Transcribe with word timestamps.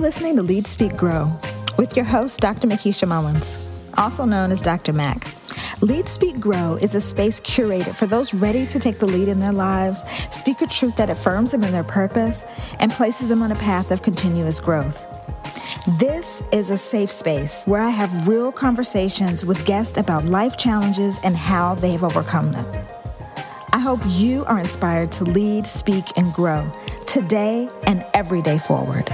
Listening 0.00 0.36
to 0.36 0.42
Lead 0.42 0.66
Speak 0.66 0.96
Grow 0.96 1.30
with 1.76 1.94
your 1.94 2.06
host, 2.06 2.40
Dr. 2.40 2.66
Makisha 2.66 3.06
Mullins, 3.06 3.58
also 3.98 4.24
known 4.24 4.50
as 4.50 4.62
Dr. 4.62 4.94
Mac. 4.94 5.26
Lead 5.82 6.08
Speak 6.08 6.40
Grow 6.40 6.78
is 6.80 6.94
a 6.94 7.02
space 7.02 7.38
curated 7.38 7.94
for 7.94 8.06
those 8.06 8.32
ready 8.32 8.64
to 8.64 8.78
take 8.78 8.98
the 8.98 9.04
lead 9.04 9.28
in 9.28 9.40
their 9.40 9.52
lives, 9.52 10.02
speak 10.34 10.62
a 10.62 10.66
truth 10.66 10.96
that 10.96 11.10
affirms 11.10 11.50
them 11.50 11.62
in 11.64 11.70
their 11.70 11.84
purpose, 11.84 12.46
and 12.78 12.90
places 12.90 13.28
them 13.28 13.42
on 13.42 13.52
a 13.52 13.56
path 13.56 13.90
of 13.90 14.00
continuous 14.00 14.58
growth. 14.58 15.04
This 15.98 16.42
is 16.50 16.70
a 16.70 16.78
safe 16.78 17.10
space 17.12 17.66
where 17.66 17.82
I 17.82 17.90
have 17.90 18.26
real 18.26 18.50
conversations 18.52 19.44
with 19.44 19.66
guests 19.66 19.98
about 19.98 20.24
life 20.24 20.56
challenges 20.56 21.20
and 21.24 21.36
how 21.36 21.74
they 21.74 21.92
have 21.92 22.04
overcome 22.04 22.52
them. 22.52 22.66
I 23.74 23.78
hope 23.78 24.00
you 24.06 24.46
are 24.46 24.58
inspired 24.58 25.12
to 25.12 25.24
lead, 25.24 25.66
speak, 25.66 26.16
and 26.16 26.32
grow 26.32 26.72
today 27.06 27.68
and 27.86 28.02
every 28.14 28.40
day 28.40 28.56
forward. 28.56 29.12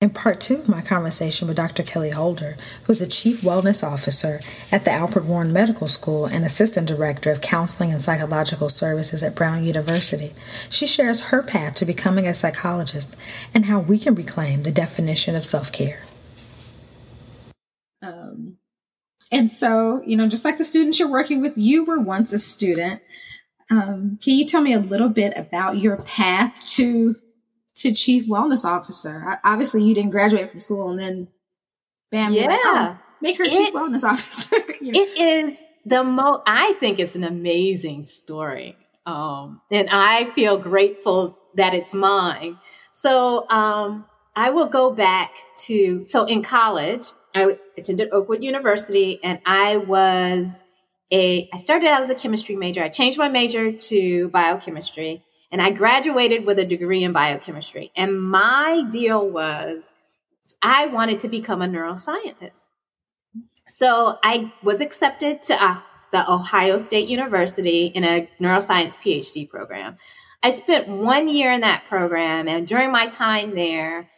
In 0.00 0.10
part 0.10 0.40
two 0.40 0.54
of 0.54 0.68
my 0.68 0.80
conversation 0.80 1.48
with 1.48 1.56
Dr. 1.56 1.82
Kelly 1.82 2.10
Holder, 2.10 2.56
who 2.84 2.92
is 2.92 3.00
the 3.00 3.06
Chief 3.06 3.40
Wellness 3.40 3.82
Officer 3.82 4.40
at 4.70 4.84
the 4.84 4.92
Alpert 4.92 5.24
Warren 5.24 5.52
Medical 5.52 5.88
School 5.88 6.24
and 6.24 6.44
Assistant 6.44 6.86
Director 6.86 7.32
of 7.32 7.40
Counseling 7.40 7.90
and 7.90 8.00
Psychological 8.00 8.68
Services 8.68 9.24
at 9.24 9.34
Brown 9.34 9.64
University, 9.64 10.34
she 10.70 10.86
shares 10.86 11.20
her 11.20 11.42
path 11.42 11.74
to 11.76 11.84
becoming 11.84 12.28
a 12.28 12.34
psychologist 12.34 13.16
and 13.52 13.64
how 13.64 13.80
we 13.80 13.98
can 13.98 14.14
reclaim 14.14 14.62
the 14.62 14.70
definition 14.70 15.34
of 15.34 15.44
self 15.44 15.72
care. 15.72 16.02
Um, 18.00 18.58
and 19.32 19.50
so, 19.50 20.00
you 20.06 20.16
know, 20.16 20.28
just 20.28 20.44
like 20.44 20.58
the 20.58 20.64
students 20.64 21.00
you're 21.00 21.10
working 21.10 21.42
with, 21.42 21.58
you 21.58 21.84
were 21.84 21.98
once 21.98 22.32
a 22.32 22.38
student. 22.38 23.02
Um, 23.68 24.20
can 24.22 24.34
you 24.34 24.46
tell 24.46 24.60
me 24.60 24.74
a 24.74 24.78
little 24.78 25.08
bit 25.08 25.36
about 25.36 25.78
your 25.78 25.96
path 25.96 26.64
to 26.76 27.16
to 27.82 27.92
chief 27.92 28.26
wellness 28.26 28.64
officer? 28.64 29.38
Obviously, 29.44 29.82
you 29.82 29.94
didn't 29.94 30.10
graduate 30.10 30.50
from 30.50 30.60
school 30.60 30.90
and 30.90 30.98
then, 30.98 31.28
bam, 32.10 32.32
yeah, 32.32 32.46
like, 32.46 32.60
oh, 32.62 32.98
make 33.20 33.38
her 33.38 33.44
it, 33.44 33.52
chief 33.52 33.74
wellness 33.74 34.04
officer. 34.08 34.56
It 34.80 35.18
is 35.18 35.62
the 35.84 36.04
most. 36.04 36.42
I 36.46 36.74
think 36.74 36.98
it's 36.98 37.16
an 37.16 37.24
amazing 37.24 38.06
story, 38.06 38.76
um, 39.06 39.60
and 39.70 39.88
I 39.90 40.30
feel 40.32 40.56
grateful 40.56 41.36
that 41.56 41.74
it's 41.74 41.92
mine. 41.92 42.58
So 42.92 43.48
um, 43.50 44.06
I 44.36 44.50
will 44.50 44.66
go 44.66 44.92
back 44.92 45.34
to 45.66 46.04
so 46.04 46.24
in 46.24 46.42
college. 46.42 47.06
I 47.34 47.58
attended 47.76 48.10
Oakwood 48.12 48.42
University, 48.42 49.20
and 49.22 49.40
I 49.44 49.78
was 49.78 50.62
a, 51.10 51.48
I 51.52 51.56
started 51.56 51.88
out 51.88 52.02
as 52.02 52.10
a 52.10 52.14
chemistry 52.14 52.56
major. 52.56 52.82
I 52.82 52.88
changed 52.88 53.18
my 53.18 53.28
major 53.28 53.72
to 53.72 54.28
biochemistry 54.28 55.24
and 55.50 55.62
I 55.62 55.70
graduated 55.70 56.44
with 56.44 56.58
a 56.58 56.64
degree 56.64 57.04
in 57.04 57.12
biochemistry. 57.12 57.90
And 57.96 58.20
my 58.20 58.84
deal 58.90 59.28
was 59.28 59.92
I 60.62 60.86
wanted 60.86 61.20
to 61.20 61.28
become 61.28 61.62
a 61.62 61.66
neuroscientist. 61.66 62.66
So 63.66 64.18
I 64.22 64.52
was 64.62 64.80
accepted 64.80 65.42
to 65.44 65.62
uh, 65.62 65.80
the 66.12 66.30
Ohio 66.30 66.78
State 66.78 67.08
University 67.08 67.86
in 67.86 68.04
a 68.04 68.28
neuroscience 68.40 68.96
PhD 68.96 69.48
program. 69.48 69.96
I 70.42 70.50
spent 70.50 70.88
one 70.88 71.28
year 71.28 71.52
in 71.52 71.62
that 71.62 71.84
program, 71.86 72.48
and 72.48 72.66
during 72.66 72.92
my 72.92 73.08
time 73.08 73.54
there, 73.54 74.08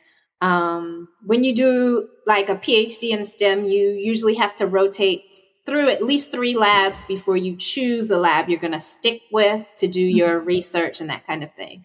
um, 0.40 1.08
when 1.24 1.44
you 1.44 1.54
do 1.54 2.08
like 2.26 2.48
a 2.48 2.54
PhD 2.56 3.10
in 3.10 3.24
STEM, 3.24 3.64
you 3.64 3.90
usually 3.90 4.34
have 4.34 4.54
to 4.56 4.66
rotate 4.66 5.40
through 5.70 5.88
at 5.88 6.02
least 6.02 6.32
three 6.32 6.56
labs 6.56 7.04
before 7.04 7.36
you 7.36 7.54
choose 7.56 8.08
the 8.08 8.18
lab 8.18 8.48
you're 8.48 8.58
going 8.58 8.72
to 8.72 8.80
stick 8.80 9.22
with 9.30 9.64
to 9.78 9.86
do 9.86 10.04
mm-hmm. 10.04 10.16
your 10.16 10.40
research 10.40 11.00
and 11.00 11.08
that 11.08 11.24
kind 11.28 11.44
of 11.44 11.54
thing. 11.54 11.84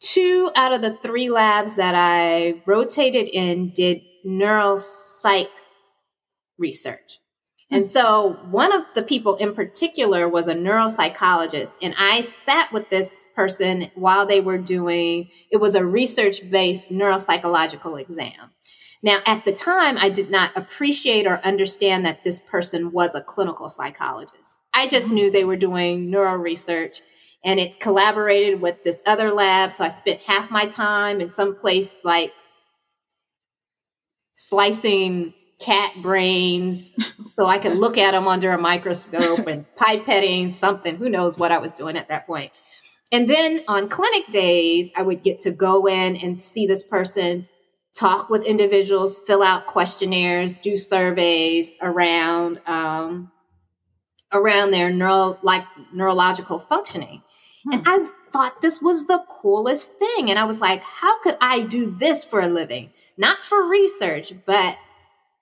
Two 0.00 0.52
out 0.54 0.72
of 0.72 0.82
the 0.82 0.96
three 1.02 1.28
labs 1.28 1.74
that 1.74 1.96
I 1.96 2.62
rotated 2.64 3.26
in 3.26 3.72
did 3.74 4.02
neuropsych 4.24 5.48
research. 6.58 7.18
And 7.72 7.82
hmm. 7.82 7.88
so 7.88 8.38
one 8.50 8.72
of 8.72 8.82
the 8.94 9.02
people 9.02 9.34
in 9.36 9.52
particular 9.52 10.28
was 10.28 10.46
a 10.46 10.54
neuropsychologist. 10.54 11.76
And 11.82 11.96
I 11.98 12.20
sat 12.20 12.72
with 12.72 12.88
this 12.88 13.26
person 13.34 13.90
while 13.96 14.26
they 14.26 14.40
were 14.40 14.58
doing, 14.58 15.28
it 15.50 15.56
was 15.56 15.74
a 15.74 15.84
research 15.84 16.48
based 16.48 16.92
neuropsychological 16.92 18.00
exam. 18.00 18.52
Now, 19.02 19.20
at 19.26 19.44
the 19.44 19.52
time, 19.52 19.96
I 19.98 20.08
did 20.08 20.30
not 20.30 20.56
appreciate 20.56 21.26
or 21.26 21.40
understand 21.44 22.04
that 22.04 22.24
this 22.24 22.40
person 22.40 22.90
was 22.90 23.14
a 23.14 23.20
clinical 23.20 23.68
psychologist. 23.68 24.58
I 24.74 24.88
just 24.88 25.08
mm-hmm. 25.08 25.14
knew 25.14 25.30
they 25.30 25.44
were 25.44 25.56
doing 25.56 26.10
neuro 26.10 26.34
research 26.34 27.00
and 27.44 27.60
it 27.60 27.78
collaborated 27.78 28.60
with 28.60 28.82
this 28.82 29.02
other 29.06 29.32
lab. 29.32 29.72
So 29.72 29.84
I 29.84 29.88
spent 29.88 30.20
half 30.22 30.50
my 30.50 30.66
time 30.66 31.20
in 31.20 31.32
some 31.32 31.54
place 31.54 31.90
like 32.02 32.32
slicing 34.34 35.34
cat 35.60 35.92
brains 36.02 36.90
so 37.24 37.46
I 37.46 37.58
could 37.58 37.76
look 37.76 37.98
at 37.98 38.12
them 38.12 38.28
under 38.28 38.52
a 38.52 38.58
microscope 38.58 39.46
and 39.46 39.64
pipetting 39.76 40.50
something. 40.50 40.96
Who 40.96 41.08
knows 41.08 41.38
what 41.38 41.52
I 41.52 41.58
was 41.58 41.72
doing 41.72 41.96
at 41.96 42.08
that 42.08 42.26
point. 42.26 42.52
And 43.10 43.30
then 43.30 43.62
on 43.68 43.88
clinic 43.88 44.30
days, 44.30 44.90
I 44.96 45.02
would 45.02 45.22
get 45.22 45.40
to 45.40 45.50
go 45.50 45.86
in 45.86 46.16
and 46.16 46.42
see 46.42 46.66
this 46.66 46.82
person 46.82 47.48
talk 47.98 48.30
with 48.30 48.44
individuals, 48.44 49.18
fill 49.26 49.42
out 49.42 49.66
questionnaires, 49.66 50.60
do 50.60 50.76
surveys 50.76 51.72
around 51.82 52.60
um, 52.66 53.32
around 54.32 54.70
their 54.70 54.90
neuro 54.90 55.38
like 55.42 55.64
neurological 55.92 56.58
functioning. 56.58 57.22
Hmm. 57.64 57.72
And 57.72 57.82
I 57.86 58.08
thought 58.32 58.60
this 58.60 58.80
was 58.80 59.06
the 59.06 59.24
coolest 59.28 59.98
thing. 59.98 60.30
And 60.30 60.38
I 60.38 60.44
was 60.44 60.60
like, 60.60 60.82
how 60.82 61.20
could 61.22 61.36
I 61.40 61.60
do 61.60 61.90
this 61.90 62.24
for 62.24 62.40
a 62.40 62.48
living? 62.48 62.90
Not 63.16 63.44
for 63.44 63.66
research, 63.66 64.32
but 64.46 64.76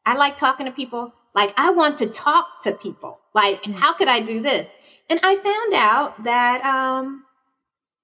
I 0.07 0.15
like 0.15 0.37
talking 0.37 0.67
to 0.67 0.73
people. 0.73 1.13
Like 1.35 1.53
I 1.59 1.71
want 1.71 1.99
to 1.99 2.07
talk 2.07 2.63
to 2.63 2.73
people. 2.73 3.21
Like, 3.35 3.65
hmm. 3.65 3.73
how 3.73 3.93
could 3.93 4.09
I 4.09 4.21
do 4.21 4.41
this? 4.41 4.69
And 5.11 5.21
I 5.23 5.37
found 5.37 5.75
out 5.75 6.25
that 6.25 6.65
um, 6.65 7.25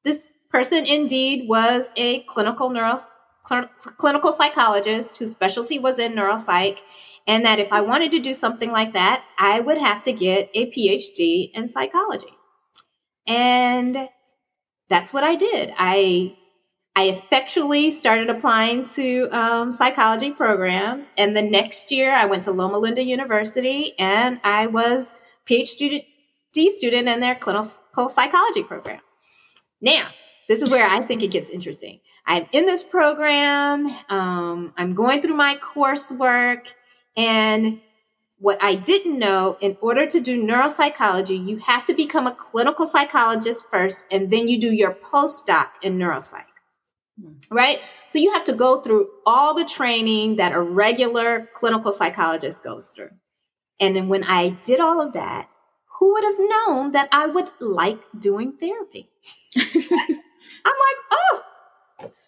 this 0.05 0.19
person 0.51 0.85
indeed 0.85 1.49
was 1.49 1.91
a 1.97 2.21
clinical 2.25 2.71
neuro 2.71 2.99
cl- 3.49 3.71
clinical 3.97 4.33
psychologist 4.33 5.17
whose 5.17 5.31
specialty 5.31 5.79
was 5.79 5.99
in 5.99 6.13
neuropsych, 6.13 6.81
and 7.27 7.45
that 7.45 7.59
if 7.59 7.73
I 7.73 7.81
wanted 7.81 8.11
to 8.13 8.19
do 8.19 8.35
something 8.35 8.71
like 8.73 8.93
that, 8.93 9.25
I 9.39 9.61
would 9.61 9.79
have 9.79 10.03
to 10.03 10.13
get 10.13 10.51
a 10.55 10.71
PhD 10.71 11.51
in 11.55 11.69
psychology. 11.69 12.35
And 13.27 14.09
that's 14.89 15.13
what 15.13 15.25
I 15.25 15.37
did. 15.37 15.73
I 15.79 16.37
I 16.95 17.05
effectually 17.05 17.91
started 17.91 18.29
applying 18.29 18.85
to 18.91 19.29
um, 19.31 19.73
psychology 19.73 20.31
programs, 20.31 21.11
and 21.17 21.35
the 21.35 21.41
next 21.43 21.91
year 21.91 22.13
I 22.13 22.27
went 22.27 22.45
to 22.45 22.53
Loma 22.53 22.79
Linda 22.79 23.03
University, 23.03 23.95
and 23.99 24.39
I 24.45 24.67
was 24.67 25.15
PhD 25.49 26.05
student 26.69 27.09
in 27.09 27.21
their 27.21 27.35
clinical 27.35 28.09
psychology 28.09 28.63
program. 28.63 29.01
Now, 29.81 30.09
this 30.49 30.61
is 30.61 30.71
where 30.71 30.87
I 30.87 31.01
think 31.01 31.23
it 31.23 31.31
gets 31.31 31.49
interesting. 31.49 32.01
I'm 32.27 32.47
in 32.53 32.67
this 32.67 32.85
program. 32.85 33.87
Um, 34.09 34.73
I'm 34.77 34.95
going 34.95 35.23
through 35.23 35.37
my 35.37 35.57
coursework. 35.57 36.75
And 37.17 37.81
what 38.39 38.59
I 38.61 38.75
didn't 38.75 39.19
know, 39.19 39.57
in 39.61 39.77
order 39.81 40.07
to 40.07 40.21
do 40.21 40.43
neuropsychology, 40.43 41.47
you 41.47 41.59
have 41.59 41.85
to 41.87 41.95
become 41.95 42.27
a 42.27 42.35
clinical 42.35 42.87
psychologist 42.87 43.65
first, 43.71 44.05
and 44.11 44.31
then 44.31 44.49
you 44.49 44.61
do 44.61 44.73
your 44.73 44.93
postdoc 44.93 45.69
in 45.81 45.99
neuropsych. 45.99 46.45
Hmm. 47.21 47.35
Right? 47.51 47.81
So 48.09 48.19
you 48.19 48.33
have 48.33 48.45
to 48.45 48.53
go 48.53 48.81
through 48.81 49.11
all 49.27 49.55
the 49.55 49.65
training 49.65 50.37
that 50.37 50.53
a 50.53 50.61
regular 50.61 51.49
clinical 51.55 51.93
psychologist 51.93 52.65
goes 52.65 52.89
through. 52.89 53.11
And 53.79 53.95
then 53.95 54.09
when 54.09 54.25
I 54.25 54.51
did 54.65 54.81
all 54.81 55.01
of 55.01 55.13
that, 55.13 55.49
who 55.99 56.13
would 56.13 56.25
have 56.25 56.39
known 56.39 56.93
that 56.93 57.09
I 57.13 57.27
would 57.27 57.51
like 57.61 58.01
doing 58.19 58.55
therapy? 58.59 59.09
I'm 59.57 59.71
like, 60.65 60.99
oh, 61.13 61.43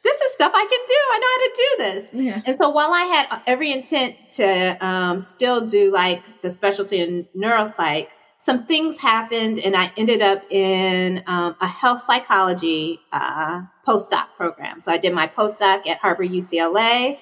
this 0.04 0.20
is 0.20 0.32
stuff 0.34 0.53
I 0.54 0.66
can 0.69 0.81
do. 0.87 0.94
I 1.12 1.19
know 1.19 1.26
how 1.32 1.43
to 1.44 1.52
do 1.56 1.69
this. 1.79 2.26
Yeah. 2.26 2.43
And 2.46 2.58
so 2.58 2.69
while 2.69 2.93
I 2.93 3.05
had 3.05 3.43
every 3.46 3.73
intent 3.73 4.17
to 4.32 4.87
um, 4.87 5.19
still 5.19 5.67
do 5.67 5.90
like 5.90 6.43
the 6.43 6.50
specialty 6.50 7.00
in 7.00 7.26
neuropsych, 7.37 8.08
some 8.38 8.67
things 8.67 8.99
happened 8.99 9.58
and 9.58 9.75
I 9.75 9.90
ended 9.96 10.20
up 10.20 10.43
in 10.50 11.25
um, 11.26 11.56
a 11.62 11.67
health 11.67 12.00
psychology 12.00 13.00
uh, 13.11 13.62
postdoc 13.88 14.26
program. 14.37 14.82
So 14.82 14.93
I 14.93 14.99
did 14.99 15.14
my 15.14 15.26
postdoc 15.26 15.87
at 15.87 15.99
Harbor 15.99 16.25
UCLA 16.25 17.19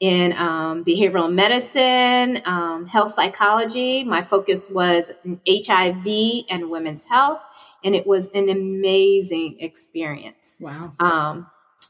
in 0.00 0.32
um, 0.32 0.84
behavioral 0.84 1.32
medicine, 1.32 2.42
um, 2.44 2.86
health 2.86 3.12
psychology. 3.12 4.02
My 4.02 4.22
focus 4.22 4.68
was 4.68 5.12
HIV 5.46 6.46
and 6.50 6.68
women's 6.68 7.04
health 7.04 7.38
and 7.84 7.94
it 7.94 8.04
was 8.04 8.28
an 8.34 8.48
amazing 8.48 9.58
experience. 9.60 10.56
Wow. 10.58 10.94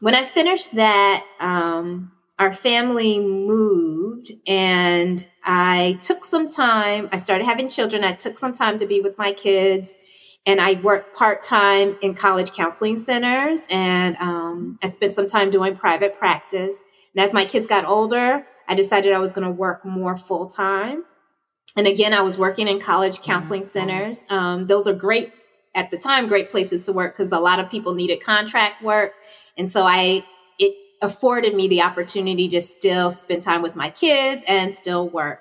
When 0.00 0.14
I 0.14 0.24
finished 0.24 0.74
that, 0.74 1.24
um, 1.40 2.12
our 2.38 2.52
family 2.52 3.20
moved 3.20 4.32
and 4.46 5.26
I 5.44 5.98
took 6.00 6.24
some 6.24 6.48
time. 6.48 7.08
I 7.12 7.16
started 7.16 7.44
having 7.44 7.68
children. 7.68 8.02
I 8.02 8.12
took 8.12 8.38
some 8.38 8.52
time 8.52 8.78
to 8.80 8.86
be 8.86 9.00
with 9.00 9.16
my 9.18 9.32
kids 9.32 9.94
and 10.46 10.60
I 10.60 10.74
worked 10.74 11.16
part 11.16 11.42
time 11.42 11.96
in 12.02 12.14
college 12.14 12.52
counseling 12.52 12.96
centers 12.96 13.60
and 13.70 14.16
um, 14.18 14.78
I 14.82 14.88
spent 14.88 15.14
some 15.14 15.26
time 15.26 15.50
doing 15.50 15.76
private 15.76 16.18
practice. 16.18 16.76
And 17.14 17.24
as 17.24 17.32
my 17.32 17.44
kids 17.44 17.66
got 17.66 17.86
older, 17.86 18.44
I 18.68 18.74
decided 18.74 19.12
I 19.12 19.18
was 19.18 19.32
going 19.32 19.46
to 19.46 19.50
work 19.50 19.84
more 19.84 20.16
full 20.16 20.48
time. 20.48 21.04
And 21.76 21.86
again, 21.86 22.12
I 22.12 22.22
was 22.22 22.36
working 22.36 22.68
in 22.68 22.80
college 22.80 23.20
counseling 23.20 23.62
mm-hmm. 23.62 23.68
centers. 23.68 24.24
Um, 24.28 24.66
those 24.66 24.86
are 24.86 24.94
great 24.94 25.32
at 25.74 25.90
the 25.90 25.98
time, 25.98 26.28
great 26.28 26.50
places 26.50 26.84
to 26.84 26.92
work 26.92 27.16
because 27.16 27.32
a 27.32 27.38
lot 27.38 27.58
of 27.58 27.70
people 27.70 27.94
needed 27.94 28.22
contract 28.22 28.82
work. 28.82 29.14
And 29.56 29.70
so 29.70 29.84
I, 29.84 30.24
it 30.58 30.74
afforded 31.02 31.54
me 31.54 31.68
the 31.68 31.82
opportunity 31.82 32.48
to 32.50 32.60
still 32.60 33.10
spend 33.10 33.42
time 33.42 33.62
with 33.62 33.76
my 33.76 33.90
kids 33.90 34.44
and 34.48 34.74
still 34.74 35.08
work. 35.08 35.40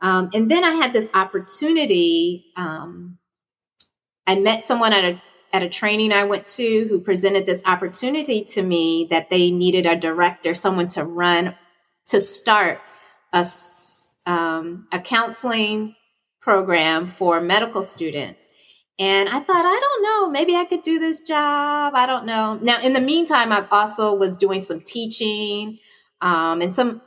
Um, 0.00 0.30
and 0.34 0.50
then 0.50 0.64
I 0.64 0.72
had 0.72 0.92
this 0.92 1.08
opportunity. 1.14 2.46
Um, 2.56 3.18
I 4.26 4.34
met 4.36 4.64
someone 4.64 4.92
at 4.92 5.04
a 5.04 5.22
at 5.52 5.62
a 5.62 5.68
training 5.68 6.12
I 6.12 6.24
went 6.24 6.46
to 6.48 6.86
who 6.88 7.00
presented 7.00 7.44
this 7.44 7.62
opportunity 7.66 8.42
to 8.44 8.62
me 8.62 9.06
that 9.10 9.28
they 9.28 9.50
needed 9.50 9.86
a 9.86 9.96
director, 9.96 10.54
someone 10.54 10.88
to 10.88 11.04
run, 11.04 11.54
to 12.08 12.20
start 12.20 12.80
a, 13.32 13.46
um, 14.24 14.86
a 14.92 14.98
counseling 14.98 15.94
program 16.40 17.06
for 17.06 17.40
medical 17.40 17.82
students. 17.82 18.48
And 19.02 19.28
I 19.28 19.40
thought, 19.40 19.64
I 19.66 19.80
don't 19.80 20.02
know, 20.04 20.30
maybe 20.30 20.54
I 20.54 20.64
could 20.64 20.84
do 20.84 21.00
this 21.00 21.18
job. 21.18 21.92
I 21.96 22.06
don't 22.06 22.24
know. 22.24 22.56
Now, 22.62 22.80
in 22.80 22.92
the 22.92 23.00
meantime, 23.00 23.50
I 23.50 23.66
also 23.68 24.14
was 24.14 24.38
doing 24.38 24.62
some 24.62 24.80
teaching 24.80 25.78
um, 26.20 26.60
and 26.60 26.72
some 26.72 27.02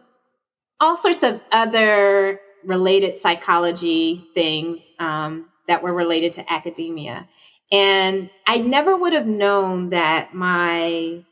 all 0.82 0.98
sorts 0.98 1.24
of 1.24 1.40
other 1.54 2.42
related 2.66 3.16
psychology 3.16 4.28
things 4.34 4.92
um, 5.00 5.46
that 5.70 5.84
were 5.84 5.94
related 5.94 6.34
to 6.34 6.52
academia. 6.52 7.30
And 7.72 8.30
I 8.46 8.58
never 8.58 8.94
would 8.98 9.14
have 9.14 9.26
known 9.26 9.92
that 9.92 10.34
my 10.34 11.24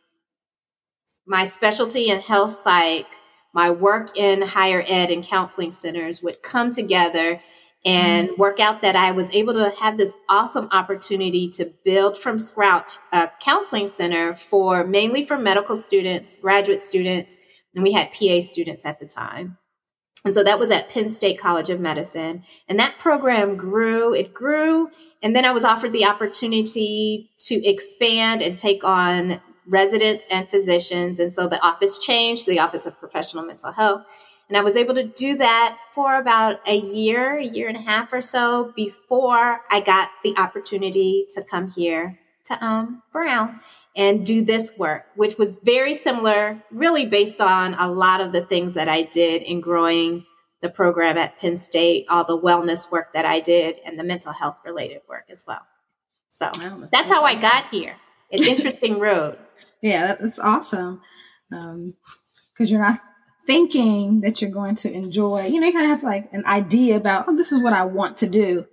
my 1.27 1.44
specialty 1.44 2.10
in 2.10 2.21
health 2.21 2.54
psych, 2.63 3.07
my 3.54 3.69
work 3.69 4.18
in 4.18 4.42
higher 4.42 4.83
ed 4.88 5.12
and 5.12 5.25
counseling 5.25 5.71
centers 5.71 6.24
would 6.24 6.42
come 6.42 6.71
together 6.71 7.42
and 7.85 8.30
mm-hmm. 8.30 8.41
work 8.41 8.59
out 8.59 8.81
that 8.81 8.95
I 8.95 9.12
was 9.12 9.30
able 9.31 9.53
to 9.56 9.74
have 9.80 9.97
this 9.97 10.13
awesome 10.30 10.69
opportunity 10.71 11.50
to 11.51 11.71
build 11.83 12.18
from 12.18 12.38
scratch 12.38 12.94
a 13.12 13.30
counseling 13.41 13.88
center 13.88 14.35
for 14.35 14.85
mainly 14.85 15.25
for 15.25 15.38
medical 15.38 15.75
students, 15.75 16.38
graduate 16.38 16.81
students, 16.81 17.38
and 17.75 17.83
we 17.83 17.91
had 17.91 18.13
PA 18.13 18.39
students 18.39 18.85
at 18.85 19.00
the 19.00 19.06
time. 19.06 19.57
And 20.25 20.33
so 20.33 20.44
that 20.44 20.59
was 20.59 20.71
at 20.71 20.89
Penn 20.89 21.09
State 21.09 21.38
College 21.38 21.69
of 21.69 21.81
Medicine. 21.81 22.44
And 22.69 22.80
that 22.80 22.97
program 22.97 23.57
grew, 23.57 24.13
it 24.13 24.33
grew. 24.33 24.89
And 25.21 25.36
then 25.36 25.44
I 25.44 25.51
was 25.51 25.65
offered 25.65 25.91
the 25.91 26.06
opportunity 26.06 27.31
to 27.47 27.56
expand 27.68 28.41
and 28.41 28.56
take 28.56 28.86
on 28.86 29.41
residents 29.68 30.25
and 30.29 30.50
physicians. 30.50 31.19
And 31.19 31.33
so 31.33 31.47
the 31.47 31.62
office 31.62 31.97
changed, 31.97 32.45
to 32.45 32.51
the 32.51 32.59
Office 32.59 32.86
of 32.86 32.97
Professional 33.00 33.44
Mental 33.44 33.71
Health. 33.71 34.03
And 34.49 34.57
I 34.57 34.61
was 34.61 34.77
able 34.77 34.93
to 34.95 35.03
do 35.03 35.37
that 35.37 35.77
for 35.93 36.17
about 36.17 36.59
a 36.67 36.77
year, 36.77 37.37
a 37.37 37.45
year 37.45 37.67
and 37.67 37.77
a 37.77 37.81
half 37.81 38.13
or 38.13 38.21
so 38.21 38.73
before 38.75 39.61
I 39.69 39.79
got 39.79 40.09
the 40.23 40.35
opportunity 40.37 41.27
to 41.31 41.43
come 41.43 41.69
here 41.69 42.19
to 42.45 42.63
um, 42.63 43.01
Brown 43.11 43.59
and 43.95 44.25
do 44.25 44.41
this 44.41 44.77
work, 44.77 45.05
which 45.15 45.37
was 45.37 45.57
very 45.63 45.93
similar, 45.93 46.61
really 46.71 47.05
based 47.05 47.41
on 47.41 47.73
a 47.75 47.89
lot 47.89 48.21
of 48.21 48.33
the 48.33 48.45
things 48.45 48.73
that 48.73 48.89
I 48.89 49.03
did 49.03 49.43
in 49.43 49.61
growing 49.61 50.25
the 50.61 50.69
program 50.69 51.17
at 51.17 51.39
Penn 51.39 51.57
State, 51.57 52.05
all 52.09 52.23
the 52.23 52.39
wellness 52.39 52.91
work 52.91 53.13
that 53.13 53.25
I 53.25 53.39
did, 53.39 53.79
and 53.85 53.99
the 53.99 54.03
mental 54.03 54.33
health 54.33 54.57
related 54.65 55.01
work 55.07 55.25
as 55.29 55.43
well. 55.47 55.61
So 56.31 56.45
wow, 56.45 56.77
that's, 56.79 56.91
that's, 56.91 57.11
how 57.11 57.23
awesome. 57.23 57.37
I 57.37 57.41
got 57.41 57.69
here. 57.69 57.95
It's 58.29 58.47
interesting 58.47 58.99
road. 58.99 59.37
Yeah, 59.81 60.15
that's 60.19 60.39
awesome. 60.39 61.01
Because 61.49 61.73
um, 61.73 61.95
you're 62.65 62.81
not 62.81 62.99
thinking 63.45 64.21
that 64.21 64.41
you're 64.41 64.51
going 64.51 64.75
to 64.75 64.91
enjoy, 64.91 65.45
you 65.45 65.59
know, 65.59 65.67
you 65.67 65.73
kind 65.73 65.85
of 65.85 65.91
have 65.91 66.03
like 66.03 66.29
an 66.33 66.45
idea 66.45 66.97
about, 66.97 67.25
oh, 67.27 67.35
this 67.35 67.51
is 67.51 67.61
what 67.61 67.73
I 67.73 67.85
want 67.85 68.17
to 68.17 68.27
do. 68.27 68.65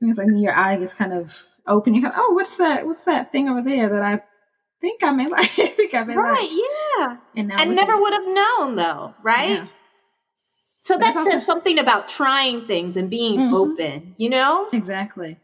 And 0.00 0.10
it's 0.10 0.18
like 0.18 0.28
your 0.34 0.54
eye 0.54 0.76
gets 0.76 0.94
kind 0.94 1.12
of 1.12 1.36
open. 1.66 1.94
You 1.94 2.02
kind 2.02 2.14
of, 2.14 2.20
oh, 2.22 2.32
what's 2.32 2.56
that? 2.56 2.86
What's 2.86 3.04
that 3.04 3.32
thing 3.32 3.48
over 3.48 3.62
there 3.62 3.88
that 3.88 4.02
I 4.02 4.20
think 4.80 5.02
I 5.02 5.10
may 5.12 5.28
like. 5.28 5.40
I 5.40 5.66
think 5.66 5.94
I 5.94 6.04
may 6.04 6.16
right, 6.16 6.40
like. 6.40 6.50
yeah. 6.50 7.16
And 7.36 7.48
now 7.48 7.56
I 7.56 7.64
never 7.64 8.00
would 8.00 8.12
have 8.12 8.26
known 8.26 8.76
though, 8.76 9.14
right? 9.22 9.50
Yeah. 9.50 9.66
So 10.82 10.96
that 10.98 11.14
says 11.14 11.44
something 11.44 11.80
about 11.80 12.06
trying 12.06 12.68
things 12.68 12.96
and 12.96 13.10
being 13.10 13.40
mm-hmm. 13.40 13.54
open, 13.54 14.14
you 14.18 14.30
know? 14.30 14.68
Exactly. 14.72 15.36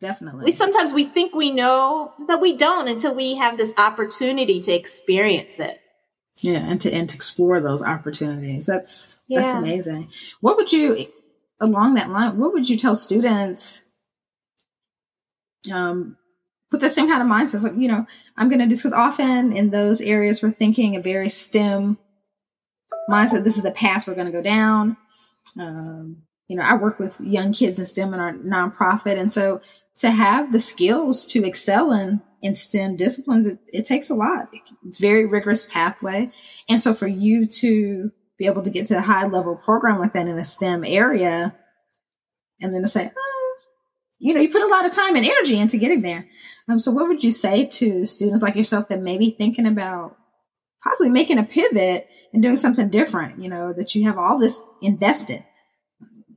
Definitely. 0.00 0.46
We 0.46 0.50
sometimes 0.50 0.92
we 0.92 1.04
think 1.04 1.32
we 1.32 1.52
know, 1.52 2.12
but 2.26 2.40
we 2.40 2.56
don't 2.56 2.88
until 2.88 3.14
we 3.14 3.36
have 3.36 3.56
this 3.56 3.72
opportunity 3.78 4.60
to 4.62 4.72
experience 4.72 5.60
it. 5.60 5.78
Yeah, 6.40 6.58
and 6.58 6.80
to 6.82 6.92
and 6.92 7.08
to 7.08 7.14
explore 7.14 7.60
those 7.60 7.82
opportunities. 7.82 8.66
That's 8.66 9.18
yeah. 9.28 9.40
that's 9.40 9.54
amazing. 9.54 10.08
What 10.40 10.56
would 10.56 10.72
you 10.72 11.06
along 11.60 11.94
that 11.94 12.10
line, 12.10 12.38
what 12.38 12.52
would 12.52 12.68
you 12.68 12.76
tell 12.76 12.94
students 12.94 13.82
um 15.72 16.16
with 16.74 16.80
the 16.80 16.88
same 16.88 17.08
kind 17.08 17.22
of 17.22 17.28
mindset. 17.28 17.62
Like, 17.62 17.76
you 17.76 17.88
know, 17.88 18.06
I'm 18.36 18.48
going 18.48 18.60
to 18.60 18.66
discuss 18.66 18.92
often 18.92 19.56
in 19.56 19.70
those 19.70 20.00
areas 20.00 20.42
we're 20.42 20.50
thinking 20.50 20.96
a 20.96 21.00
very 21.00 21.28
STEM 21.28 21.98
mindset. 23.08 23.44
This 23.44 23.56
is 23.56 23.62
the 23.62 23.70
path 23.70 24.06
we're 24.06 24.14
going 24.14 24.26
to 24.26 24.32
go 24.32 24.42
down. 24.42 24.96
Um, 25.58 26.22
you 26.48 26.56
know, 26.56 26.64
I 26.64 26.74
work 26.74 26.98
with 26.98 27.20
young 27.20 27.52
kids 27.52 27.78
in 27.78 27.86
STEM 27.86 28.12
in 28.12 28.20
our 28.20 28.32
nonprofit. 28.32 29.18
And 29.18 29.30
so 29.30 29.60
to 29.98 30.10
have 30.10 30.52
the 30.52 30.58
skills 30.58 31.24
to 31.26 31.44
excel 31.44 31.92
in, 31.92 32.20
in 32.44 32.54
STEM 32.54 32.96
disciplines, 32.96 33.46
it, 33.46 33.58
it 33.72 33.86
takes 33.86 34.10
a 34.10 34.14
lot. 34.14 34.50
It's 34.86 35.00
very 35.00 35.24
rigorous 35.24 35.64
pathway. 35.64 36.30
And 36.68 36.78
so 36.78 36.92
for 36.92 37.06
you 37.06 37.46
to 37.46 38.12
be 38.38 38.44
able 38.44 38.60
to 38.62 38.70
get 38.70 38.84
to 38.86 38.98
a 38.98 39.00
high 39.00 39.26
level 39.26 39.56
program 39.56 39.98
like 39.98 40.12
that 40.12 40.26
in 40.26 40.38
a 40.38 40.44
STEM 40.44 40.84
area, 40.84 41.56
and 42.60 42.72
then 42.72 42.82
to 42.82 42.88
say, 42.88 43.10
oh, 43.16 43.56
you 44.18 44.34
know, 44.34 44.40
you 44.40 44.50
put 44.50 44.60
a 44.62 44.66
lot 44.66 44.84
of 44.84 44.92
time 44.92 45.16
and 45.16 45.24
energy 45.24 45.58
into 45.58 45.78
getting 45.78 46.02
there. 46.02 46.28
Um, 46.68 46.78
so 46.78 46.90
what 46.90 47.08
would 47.08 47.24
you 47.24 47.32
say 47.32 47.64
to 47.64 48.04
students 48.04 48.42
like 48.42 48.56
yourself 48.56 48.88
that 48.88 49.00
may 49.00 49.16
be 49.16 49.30
thinking 49.30 49.66
about 49.66 50.16
possibly 50.82 51.10
making 51.10 51.38
a 51.38 51.44
pivot 51.44 52.08
and 52.34 52.42
doing 52.42 52.56
something 52.56 52.90
different, 52.90 53.40
you 53.40 53.48
know, 53.48 53.72
that 53.72 53.94
you 53.94 54.04
have 54.04 54.18
all 54.18 54.38
this 54.38 54.62
invested? 54.82 55.42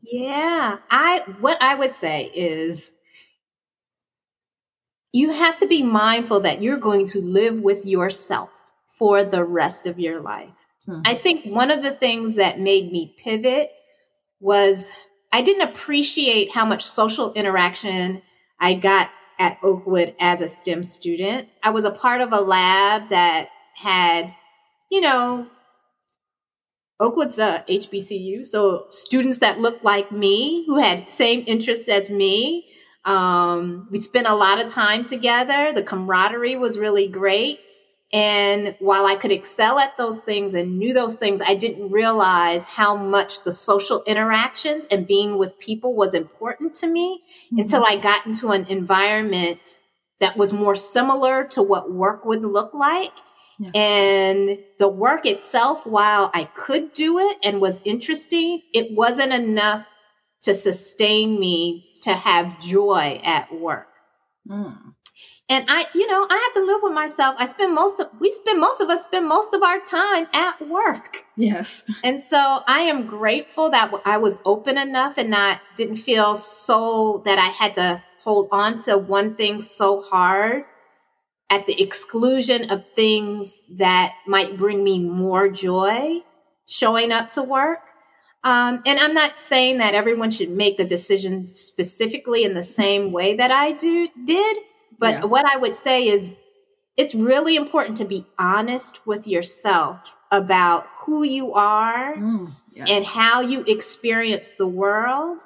Yeah. 0.02 0.78
I 0.90 1.24
what 1.42 1.62
I 1.62 1.76
would 1.76 1.94
say 1.94 2.32
is 2.34 2.92
you 5.18 5.32
have 5.32 5.58
to 5.58 5.68
be 5.68 5.82
mindful 5.82 6.42
that 6.42 6.62
you're 6.62 6.78
going 6.78 7.06
to 7.08 7.20
live 7.22 7.60
with 7.60 7.86
yourself 7.86 8.50
for 8.88 9.24
the 9.24 9.44
rest 9.44 9.88
of 9.88 10.00
your 10.00 10.22
life. 10.22 10.52
Hmm. 10.86 11.02
I 11.06 11.16
think 11.16 11.46
one 11.46 11.72
of 11.72 11.82
the 11.82 11.92
things 11.92 12.36
that 12.36 12.60
made 12.60 12.92
me 12.92 13.16
pivot 13.18 13.72
was 14.40 14.92
I 15.32 15.42
didn't 15.42 15.68
appreciate 15.68 16.54
how 16.54 16.66
much 16.66 16.86
social 16.86 17.34
interaction 17.34 18.22
I 18.60 18.76
got 18.76 19.10
at 19.40 19.58
Oakwood 19.64 20.16
as 20.20 20.42
a 20.42 20.48
STEM 20.48 20.84
student. 20.84 21.48
I 21.64 21.72
was 21.72 21.86
a 21.86 21.92
part 21.92 22.22
of 22.22 22.32
a 22.32 22.42
lab 22.42 23.10
that 23.10 23.50
had, 23.76 24.36
you 24.92 25.02
know, 25.02 25.48
Oakwood's 27.00 27.38
a 27.38 27.64
HBCU, 27.68 28.46
so 28.46 28.86
students 28.90 29.40
that 29.40 29.60
looked 29.60 29.84
like 29.84 30.12
me, 30.12 30.64
who 30.66 30.80
had 30.80 31.12
same 31.12 31.44
interests 31.46 31.90
as 31.90 32.10
me. 32.10 32.66
Um, 33.08 33.88
we 33.90 34.00
spent 34.00 34.28
a 34.28 34.36
lot 34.36 34.64
of 34.64 34.72
time 34.72 35.06
together. 35.06 35.72
The 35.74 35.82
camaraderie 35.82 36.58
was 36.58 36.78
really 36.78 37.08
great. 37.08 37.60
And 38.12 38.76
while 38.80 39.06
I 39.06 39.16
could 39.16 39.32
excel 39.32 39.80
at 39.80 39.98
those 39.98 40.20
things 40.20 40.54
and 40.54 40.78
knew 40.78 40.94
those 40.94 41.16
things, 41.16 41.42
I 41.46 41.56
didn't 41.56 41.92
realize 41.92 42.66
how 42.66 42.96
much 42.96 43.44
the 43.44 43.52
social 43.52 44.04
interactions 44.04 44.86
and 44.92 45.08
being 45.08 45.38
with 45.38 45.58
people 45.58 45.96
was 45.96 46.14
important 46.14 46.76
to 46.76 46.88
me 46.88 47.22
mm-hmm. 47.48 47.60
until 47.60 47.84
I 47.84 47.98
got 47.98 48.26
into 48.26 48.50
an 48.50 48.66
environment 48.68 49.80
that 50.20 50.38
was 50.38 50.52
more 50.52 50.76
similar 50.76 51.46
to 51.46 51.62
what 51.62 51.92
work 51.92 52.26
would 52.26 52.44
look 52.44 52.74
like. 52.74 53.12
Yeah. 53.60 53.72
And 53.74 54.60
the 54.80 54.88
work 54.88 55.26
itself, 55.26 55.86
while 55.86 56.30
I 56.34 56.46
could 56.46 56.94
do 56.94 57.20
it 57.20 57.38
and 57.44 57.60
was 57.60 57.82
interesting, 57.84 58.62
it 58.74 58.96
wasn't 58.96 59.34
enough 59.34 59.86
to 60.48 60.56
sustain 60.56 61.38
me 61.40 61.92
to 62.02 62.14
have 62.14 62.60
joy 62.62 63.20
at 63.22 63.54
work. 63.54 63.88
Mm. 64.50 64.94
And 65.50 65.66
I, 65.68 65.88
you 65.94 66.08
know, 66.08 66.26
I 66.30 66.36
have 66.36 66.54
to 66.62 66.66
live 66.66 66.80
with 66.84 66.94
myself. 66.94 67.36
I 67.38 67.46
spend 67.46 67.74
most 67.74 68.00
of, 68.00 68.08
we 68.20 68.32
spend 68.32 68.60
most 68.60 68.80
of 68.80 68.90
us 68.90 69.04
spend 69.04 69.28
most 69.28 69.54
of 69.54 69.62
our 69.62 69.80
time 69.82 70.28
at 70.34 70.66
work. 70.68 71.26
Yes. 71.36 71.84
And 72.04 72.22
so 72.22 72.62
I 72.66 72.80
am 72.82 73.08
grateful 73.08 73.70
that 73.72 73.92
I 74.06 74.18
was 74.18 74.40
open 74.46 74.78
enough 74.78 75.18
and 75.18 75.30
not, 75.30 75.60
didn't 75.76 75.98
feel 75.98 76.38
so 76.38 77.22
that 77.26 77.38
I 77.38 77.48
had 77.48 77.74
to 77.74 78.04
hold 78.24 78.48
on 78.52 78.76
to 78.84 78.98
one 78.98 79.36
thing 79.36 79.60
so 79.60 80.02
hard 80.02 80.64
at 81.50 81.66
the 81.66 81.82
exclusion 81.82 82.70
of 82.70 82.86
things 82.96 83.58
that 83.78 84.14
might 84.26 84.58
bring 84.58 84.82
me 84.84 85.00
more 85.00 85.50
joy 85.50 86.22
showing 86.66 87.12
up 87.12 87.32
to 87.32 87.44
work. 87.44 87.80
Um, 88.48 88.82
and 88.86 88.98
I'm 88.98 89.14
not 89.14 89.42
saying 89.42 89.80
that 89.80 89.94
everyone 89.94 90.32
should 90.32 90.50
make 90.50 90.78
the 90.78 90.86
decision 90.86 91.48
specifically 91.54 92.46
in 92.46 92.54
the 92.54 92.64
same 92.64 93.12
way 93.12 93.36
that 93.36 93.52
I 93.52 93.74
do 93.74 94.08
did, 94.24 94.58
but 94.98 95.16
yeah. 95.16 95.26
what 95.26 95.46
I 95.46 95.58
would 95.58 95.76
say 95.76 96.08
is 96.08 96.32
it's 96.96 97.14
really 97.14 97.58
important 97.58 97.98
to 97.98 98.06
be 98.06 98.26
honest 98.40 99.06
with 99.06 99.28
yourself 99.28 100.16
about 100.32 100.88
who 101.02 101.24
you 101.24 101.54
are 101.54 102.16
Mm, 102.16 102.54
yes. 102.72 102.88
and 102.90 103.06
how 103.06 103.42
you 103.42 103.64
experience 103.68 104.52
the 104.52 104.68
world 104.68 105.42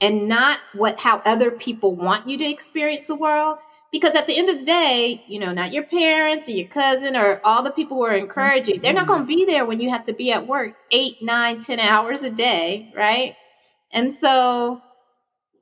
and 0.00 0.28
not 0.28 0.58
what 0.74 1.00
how 1.00 1.20
other 1.24 1.50
people 1.50 1.94
want 1.96 2.28
you 2.28 2.38
to 2.38 2.44
experience 2.44 3.04
the 3.06 3.14
world 3.16 3.58
because 3.92 4.14
at 4.14 4.26
the 4.26 4.36
end 4.36 4.48
of 4.48 4.58
the 4.58 4.64
day 4.64 5.24
you 5.28 5.38
know 5.40 5.52
not 5.52 5.72
your 5.72 5.84
parents 5.84 6.48
or 6.48 6.52
your 6.52 6.68
cousin 6.68 7.16
or 7.16 7.40
all 7.44 7.62
the 7.62 7.70
people 7.70 7.96
who 7.96 8.04
are 8.04 8.16
encouraging 8.16 8.80
they're 8.80 8.92
not 8.92 9.06
going 9.06 9.22
to 9.22 9.26
be 9.26 9.44
there 9.44 9.64
when 9.66 9.80
you 9.80 9.90
have 9.90 10.04
to 10.04 10.12
be 10.12 10.32
at 10.32 10.46
work 10.46 10.74
eight 10.90 11.22
nine 11.22 11.60
ten 11.60 11.80
hours 11.80 12.22
a 12.22 12.30
day 12.30 12.92
right? 12.96 13.36
And 13.92 14.12
so 14.12 14.82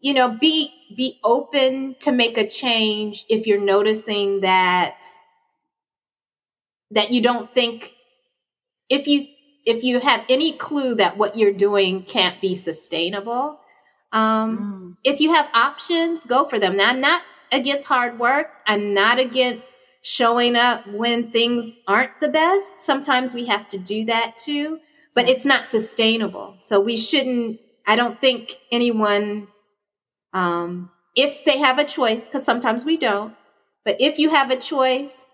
you 0.00 0.14
know 0.14 0.30
be 0.30 0.72
be 0.96 1.18
open 1.24 1.96
to 2.00 2.12
make 2.12 2.38
a 2.38 2.46
change 2.48 3.24
if 3.28 3.46
you're 3.46 3.60
noticing 3.60 4.40
that 4.40 5.02
that 6.90 7.10
you 7.10 7.22
don't 7.22 7.52
think 7.54 7.94
if 8.88 9.06
you 9.08 9.26
if 9.64 9.82
you 9.82 10.00
have 10.00 10.22
any 10.28 10.52
clue 10.52 10.94
that 10.94 11.16
what 11.16 11.36
you're 11.36 11.52
doing 11.52 12.02
can't 12.04 12.40
be 12.40 12.54
sustainable 12.54 13.58
um 14.12 14.58
Mm, 14.58 14.96
if 15.04 15.20
you 15.20 15.32
have 15.34 15.48
options 15.54 16.24
go 16.24 16.44
for 16.44 16.58
them. 16.58 16.76
Now 16.76 16.90
I'm 16.90 17.00
not 17.00 17.22
against 17.52 17.86
hard 17.86 18.18
work 18.18 18.48
i'm 18.66 18.94
not 18.94 19.18
against 19.18 19.76
showing 20.02 20.54
up 20.54 20.86
when 20.86 21.32
things 21.32 21.72
aren't 21.88 22.20
the 22.20 22.28
best. 22.28 22.80
Sometimes 22.80 23.34
we 23.34 23.46
have 23.46 23.68
to 23.70 23.78
do 23.78 24.04
that 24.04 24.38
too 24.38 24.78
but 25.16 25.28
it's 25.28 25.46
not 25.46 25.66
sustainable. 25.66 26.56
So 26.60 26.78
we 26.80 26.96
shouldn't 26.96 27.60
i 27.86 27.96
don't 27.96 28.20
think 28.20 28.56
anyone 28.70 29.48
um 30.32 30.90
if 31.16 31.44
they 31.44 31.58
have 31.58 31.78
a 31.78 31.84
choice 31.84 32.22
because 32.22 32.44
sometimes 32.44 32.84
we 32.84 32.96
don't 32.96 33.34
but 33.84 33.96
if 34.00 34.18
you 34.18 34.30
have 34.30 34.50
a 34.50 34.56
choice 34.56 35.26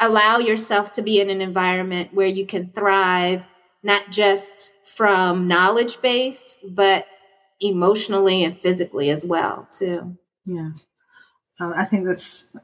allow 0.00 0.38
yourself 0.38 0.90
to 0.92 1.02
be 1.02 1.20
in 1.20 1.30
an 1.30 1.40
environment 1.40 2.12
where 2.12 2.26
you 2.26 2.46
can 2.46 2.70
thrive 2.72 3.44
not 3.82 4.10
just 4.10 4.72
from 4.84 5.46
knowledge 5.46 6.00
based 6.00 6.58
but 6.68 7.06
emotionally 7.60 8.42
and 8.42 8.58
physically 8.60 9.10
as 9.10 9.24
well 9.24 9.68
too. 9.72 10.16
Yeah. 10.44 10.70
Uh, 11.62 11.72
I 11.76 11.84
think 11.84 12.06
that's 12.06 12.56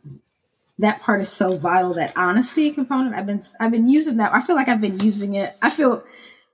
that 0.78 1.00
part 1.02 1.20
is 1.20 1.28
so 1.28 1.56
vital. 1.56 1.94
That 1.94 2.12
honesty 2.16 2.70
component. 2.72 3.14
I've 3.14 3.26
been 3.26 3.40
I've 3.60 3.70
been 3.70 3.88
using 3.88 4.16
that. 4.16 4.32
I 4.32 4.40
feel 4.40 4.56
like 4.56 4.68
I've 4.68 4.80
been 4.80 4.98
using 5.00 5.34
it. 5.34 5.50
I 5.62 5.70
feel 5.70 6.02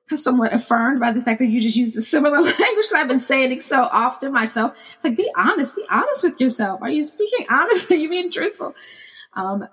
somewhat 0.08 0.52
affirmed 0.52 1.00
by 1.00 1.10
the 1.12 1.22
fact 1.22 1.38
that 1.38 1.46
you 1.46 1.58
just 1.58 1.76
use 1.76 1.92
the 1.92 2.02
similar 2.02 2.36
language 2.42 2.58
because 2.58 2.92
I've 2.94 3.08
been 3.08 3.18
saying 3.18 3.52
it 3.52 3.62
so 3.62 3.80
often 3.80 4.32
myself. 4.32 4.72
It's 4.94 5.04
like 5.04 5.16
be 5.16 5.30
honest. 5.36 5.76
Be 5.76 5.86
honest 5.90 6.22
with 6.22 6.40
yourself. 6.40 6.82
Are 6.82 6.90
you 6.90 7.02
speaking 7.02 7.46
honestly? 7.50 7.96
Are 7.96 8.00
you 8.00 8.10
being 8.10 8.30
truthful? 8.30 8.74
Um, 9.34 9.66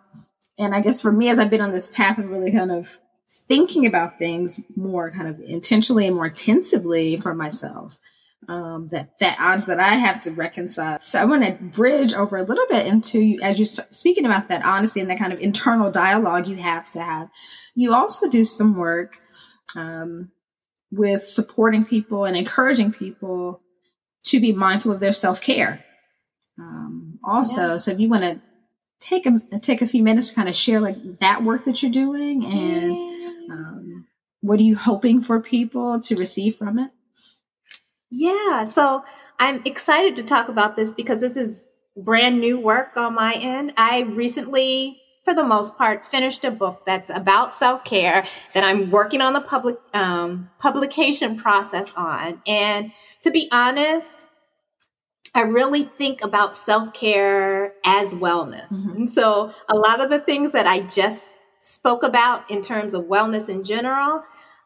and 0.58 0.74
I 0.74 0.80
guess 0.82 1.02
for 1.02 1.12
me, 1.12 1.30
as 1.30 1.40
I've 1.40 1.50
been 1.50 1.62
on 1.62 1.72
this 1.72 1.90
path 1.90 2.20
of 2.20 2.30
really 2.30 2.52
kind 2.52 2.72
of 2.72 3.00
thinking 3.48 3.86
about 3.86 4.18
things 4.18 4.64
more 4.78 5.12
kind 5.12 5.28
of 5.28 5.42
intentionally 5.42 6.08
and 6.08 6.16
more 6.16 6.28
intensively 6.28 7.18
for 7.18 7.36
myself, 7.36 7.98
um, 8.48 8.88
that 8.90 9.18
that 9.20 9.38
odds 9.40 9.68
that 9.68 9.80
I 9.80 9.94
have 9.96 10.20
to 10.22 10.32
reconcile. 10.32 11.00
So 11.00 11.20
I 11.22 11.26
want 11.26 11.46
to 11.46 11.64
bridge 11.64 12.14
over 12.14 12.38
a 12.38 12.44
little 12.44 12.66
bit 12.70 12.88
into 12.88 13.38
as 13.44 13.60
you're 13.60 13.66
speaking 13.66 14.26
about 14.26 14.50
that 14.50 14.66
honesty 14.66 15.00
and 15.00 15.10
that 15.10 15.20
kind 15.20 15.34
of 15.34 15.40
internal 15.40 15.92
dialogue 15.92 16.48
you 16.48 16.58
have 16.58 16.90
to 16.92 17.02
have. 17.02 17.30
You 17.76 17.94
also 17.94 18.30
do 18.30 18.44
some 18.44 18.78
work 18.78 19.18
um, 19.76 20.32
with 20.92 21.24
supporting 21.26 21.86
people 21.86 22.26
and 22.26 22.36
encouraging 22.36 22.92
people 22.92 23.62
to 24.26 24.40
be 24.40 24.52
mindful 24.52 24.92
of 24.92 25.00
their 25.00 25.14
self 25.14 25.42
care. 25.42 25.84
Um, 26.60 27.20
also, 27.24 27.62
Yeah. 27.72 27.78
so 27.78 27.92
if 27.92 28.00
you 28.00 28.10
want 28.10 28.24
to 28.24 28.42
take 29.00 29.26
a 29.26 29.40
take 29.60 29.82
a 29.82 29.88
few 29.88 30.04
minutes 30.04 30.30
to 30.30 30.36
kind 30.36 30.50
of 30.50 30.56
share 30.56 30.80
like 30.80 31.20
that 31.20 31.44
work 31.44 31.66
that 31.66 31.82
you're 31.82 31.92
doing 31.92 32.46
and 32.46 33.02
um, 33.52 34.06
what 34.42 34.60
are 34.60 34.64
you 34.64 34.76
hoping 34.76 35.22
for 35.22 35.40
people 35.40 36.00
to 36.02 36.16
receive 36.16 36.56
from 36.56 36.78
it? 36.80 36.92
Yeah, 38.12 38.66
so 38.66 39.04
I'm 39.40 39.62
excited 39.66 40.16
to 40.18 40.24
talk 40.24 40.50
about 40.50 40.76
this 40.76 40.92
because 40.92 41.22
this 41.22 41.38
is 41.38 41.64
brand 41.96 42.40
new 42.40 42.60
work 42.60 42.98
on 42.98 43.16
my 43.16 43.34
end. 43.34 43.74
I 43.78 44.02
recently, 44.02 45.02
for 45.24 45.34
the 45.34 45.44
most 45.44 45.78
part, 45.78 46.06
finished 46.06 46.44
a 46.44 46.52
book 46.52 46.86
that's 46.86 47.10
about 47.10 47.54
self 47.54 47.86
care 47.86 48.28
that 48.54 48.64
I'm 48.64 48.92
working 48.92 49.22
on 49.22 49.34
the 49.34 49.42
public 49.42 49.78
um, 49.94 50.50
publication 50.60 51.38
process 51.38 51.94
on. 51.96 52.42
And 52.46 52.92
to 53.22 53.32
be 53.32 53.48
honest, 53.52 54.28
I 55.34 55.44
really 55.44 55.84
think 55.84 56.22
about 56.22 56.56
self 56.56 56.94
care 56.94 57.74
as 57.86 58.14
wellness. 58.14 58.70
Mhm. 58.72 58.96
And 58.96 59.10
so 59.10 59.54
a 59.70 59.76
lot 59.76 60.02
of 60.02 60.10
the 60.10 60.20
things 60.20 60.52
that 60.52 60.68
I 60.68 60.82
just 60.82 61.32
spoke 61.62 62.04
about 62.04 62.50
in 62.52 62.62
terms 62.62 62.94
of 62.94 63.06
wellness 63.06 63.48
in 63.48 63.64
general, 63.64 64.24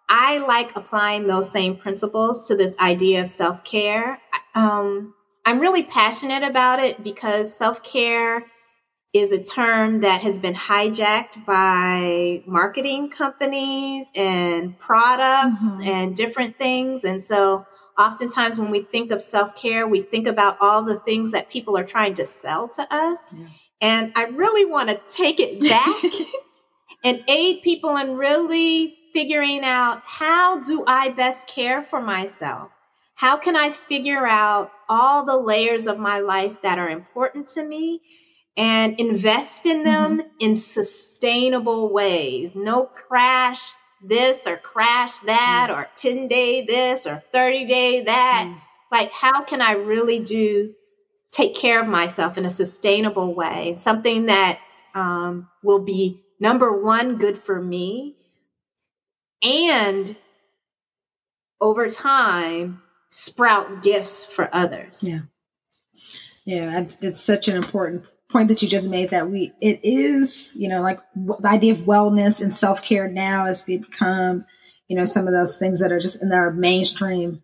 I 0.09 0.37
like 0.39 0.75
applying 0.75 1.27
those 1.27 1.49
same 1.49 1.77
principles 1.77 2.47
to 2.47 2.55
this 2.55 2.77
idea 2.77 3.21
of 3.21 3.27
self 3.29 3.63
care. 3.63 4.19
Um, 4.53 5.13
I'm 5.45 5.59
really 5.59 5.83
passionate 5.83 6.43
about 6.43 6.79
it 6.83 7.03
because 7.03 7.55
self 7.55 7.83
care 7.83 8.43
is 9.13 9.31
a 9.31 9.41
term 9.41 10.01
that 10.01 10.19
has 10.21 10.37
been 10.39 10.53
hijacked 10.53 11.45
by 11.45 12.43
marketing 12.45 13.09
companies 13.09 14.05
and 14.13 14.77
products 14.77 15.69
Mhm. 15.77 15.87
and 15.87 16.15
different 16.15 16.57
things. 16.57 17.05
And 17.05 17.23
so, 17.23 17.63
oftentimes, 17.97 18.59
when 18.59 18.71
we 18.71 18.81
think 18.81 19.11
of 19.11 19.21
self 19.21 19.55
care, 19.55 19.87
we 19.87 20.01
think 20.01 20.27
about 20.27 20.57
all 20.59 20.83
the 20.83 20.99
things 20.99 21.31
that 21.31 21.49
people 21.49 21.77
are 21.77 21.85
trying 21.85 22.13
to 22.15 22.25
sell 22.25 22.67
to 22.69 22.93
us. 22.93 23.19
Yeah. 23.31 23.45
And 23.81 24.13
I 24.15 24.23
really 24.25 24.65
want 24.65 24.89
to 24.89 24.99
take 25.07 25.39
it 25.39 25.59
back 25.61 26.03
and 27.03 27.23
aid 27.27 27.61
people 27.61 27.95
in 27.97 28.17
really 28.17 28.97
figuring 29.15 29.63
out 29.63 30.01
how 30.05 30.59
do 30.59 30.83
I 30.85 31.07
best 31.07 31.47
care 31.47 31.81
for 31.81 32.01
myself? 32.01 32.69
How 33.15 33.37
can 33.37 33.55
I 33.55 33.71
figure 33.71 34.27
out 34.27 34.73
all 34.89 35.23
the 35.23 35.37
layers 35.37 35.87
of 35.87 35.97
my 35.97 36.19
life 36.19 36.61
that 36.63 36.77
are 36.77 36.89
important 36.89 37.47
to 37.49 37.63
me 37.63 38.01
and 38.57 38.99
invest 38.99 39.65
in 39.65 39.83
them 39.83 40.21
in 40.41 40.53
sustainable 40.53 41.93
ways? 41.93 42.51
No 42.55 42.83
crash 42.83 43.71
this 44.03 44.45
or 44.45 44.57
crash 44.57 45.19
that 45.19 45.69
or 45.71 45.87
10 45.95 46.27
day 46.27 46.65
this 46.65 47.07
or 47.07 47.23
30 47.31 47.65
day 47.67 48.01
that. 48.01 48.43
Mm. 48.45 48.59
Like, 48.91 49.13
how 49.13 49.43
can 49.45 49.61
I 49.61 49.71
really 49.71 50.19
do 50.19 50.73
take 51.31 51.55
care 51.55 51.81
of 51.81 51.87
myself 51.87 52.37
in 52.37 52.43
a 52.43 52.49
sustainable 52.49 53.33
way? 53.33 53.75
Something 53.77 54.25
that 54.25 54.59
um, 54.93 55.47
will 55.63 55.79
be 55.79 56.21
number 56.37 56.69
one, 56.83 57.15
good 57.15 57.37
for 57.37 57.61
me, 57.61 58.17
and 59.45 60.15
over 61.61 61.89
time, 61.89 62.81
sprout 63.11 63.81
gifts 63.81 64.25
for 64.25 64.49
others. 64.53 65.03
Yeah. 65.07 65.21
Yeah, 66.45 66.81
it's 67.01 67.21
such 67.21 67.47
an 67.47 67.55
important 67.55 68.05
point 68.29 68.49
that 68.49 68.61
you 68.61 68.67
just 68.67 68.89
made 68.89 69.11
that 69.11 69.29
we 69.29 69.53
it 69.61 69.79
is 69.83 70.51
you 70.55 70.67
know 70.67 70.81
like 70.81 70.99
the 71.15 71.47
idea 71.47 71.71
of 71.71 71.79
wellness 71.79 72.41
and 72.41 72.53
self 72.53 72.81
care 72.81 73.07
now 73.07 73.45
has 73.45 73.61
become 73.61 74.43
you 74.87 74.97
know 74.97 75.05
some 75.05 75.27
of 75.27 75.33
those 75.33 75.57
things 75.57 75.79
that 75.79 75.91
are 75.91 75.99
just 75.99 76.21
in 76.21 76.31
our 76.31 76.51
mainstream 76.51 77.41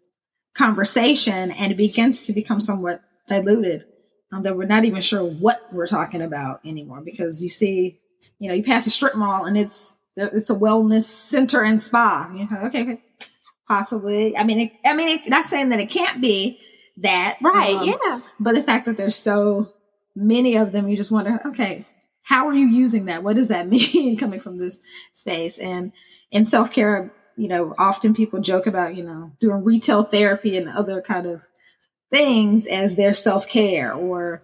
conversation 0.56 1.52
and 1.52 1.72
it 1.72 1.78
begins 1.78 2.24
to 2.24 2.34
become 2.34 2.60
somewhat 2.60 3.00
diluted 3.28 3.86
um, 4.34 4.44
that 4.44 4.58
we're 4.58 4.66
not 4.66 4.84
even 4.84 5.02
sure 5.02 5.24
what 5.24 5.62
we're 5.72 5.86
talking 5.86 6.22
about 6.22 6.60
anymore 6.66 7.02
because 7.06 7.44
you 7.44 7.50
see 7.50 7.98
you 8.40 8.50
know 8.50 8.56
you 8.56 8.64
pass 8.64 8.88
a 8.88 8.90
strip 8.90 9.16
mall 9.16 9.46
and 9.46 9.58
it's 9.58 9.96
it's 10.34 10.50
a 10.50 10.56
wellness 10.56 11.04
center 11.04 11.62
and 11.62 11.82
spa 11.82 12.32
you 12.36 12.48
know 12.50 12.66
okay, 12.66 12.84
okay 12.84 13.02
possibly 13.68 14.38
i 14.38 14.44
mean 14.44 14.60
it, 14.60 14.72
i 14.86 14.96
mean 14.96 15.08
it, 15.08 15.30
not 15.30 15.46
saying 15.46 15.70
that 15.70 15.80
it 15.80 15.90
can't 15.90 16.22
be 16.22 16.60
that 16.98 17.38
Right, 17.42 17.76
um, 17.76 17.88
yeah. 17.88 18.22
but 18.40 18.56
the 18.56 18.64
fact 18.64 18.86
that 18.86 18.98
there's 18.98 19.16
so 19.16 19.72
many 20.16 20.58
of 20.58 20.72
them, 20.72 20.88
you 20.88 20.96
just 20.96 21.12
wonder, 21.12 21.40
okay, 21.48 21.86
how 22.24 22.48
are 22.48 22.54
you 22.54 22.68
using 22.68 23.06
that? 23.06 23.24
What 23.24 23.36
does 23.36 23.48
that 23.50 23.68
mean 23.94 24.18
coming 24.18 24.40
from 24.40 24.58
this 24.58 24.80
space? 25.14 25.58
And 25.58 25.92
in 26.32 26.46
self 26.46 26.72
care, 26.72 27.12
you 27.38 27.48
know, 27.48 27.74
often 27.78 28.14
people 28.14 28.40
joke 28.40 28.68
about, 28.68 28.96
you 28.96 29.04
know, 29.04 29.32
doing 29.40 29.64
retail 29.64 30.04
therapy 30.04 30.58
and 30.58 30.70
other 30.70 31.02
kind 31.02 31.28
of 31.28 31.42
things 32.12 32.66
as 32.68 32.96
their 32.96 33.14
self 33.14 33.48
care 33.48 33.94
or, 33.94 34.44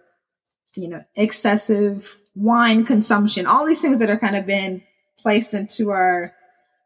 you 0.75 0.87
know, 0.87 1.03
excessive 1.15 2.19
wine 2.35 2.85
consumption, 2.85 3.45
all 3.45 3.65
these 3.65 3.81
things 3.81 3.99
that 3.99 4.09
are 4.09 4.19
kind 4.19 4.35
of 4.35 4.45
been 4.45 4.83
placed 5.17 5.53
into 5.53 5.91
our 5.91 6.33